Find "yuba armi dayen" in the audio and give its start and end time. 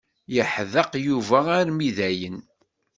1.07-2.37